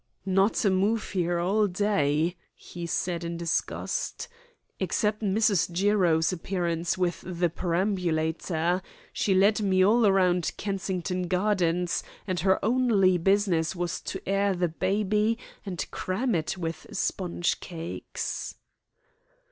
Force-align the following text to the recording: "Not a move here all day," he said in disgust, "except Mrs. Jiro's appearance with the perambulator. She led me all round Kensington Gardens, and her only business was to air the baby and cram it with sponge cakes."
"Not 0.25 0.65
a 0.65 0.71
move 0.71 1.11
here 1.11 1.37
all 1.37 1.67
day," 1.67 2.35
he 2.55 2.87
said 2.87 3.23
in 3.23 3.37
disgust, 3.37 4.27
"except 4.79 5.21
Mrs. 5.21 5.71
Jiro's 5.71 6.33
appearance 6.33 6.97
with 6.97 7.21
the 7.23 7.51
perambulator. 7.51 8.81
She 9.13 9.35
led 9.35 9.61
me 9.61 9.85
all 9.85 10.11
round 10.11 10.53
Kensington 10.57 11.27
Gardens, 11.27 12.01
and 12.25 12.39
her 12.39 12.57
only 12.65 13.19
business 13.19 13.75
was 13.75 14.01
to 14.01 14.27
air 14.27 14.55
the 14.55 14.69
baby 14.69 15.37
and 15.67 15.85
cram 15.91 16.33
it 16.33 16.57
with 16.57 16.87
sponge 16.91 17.59
cakes." 17.59 18.55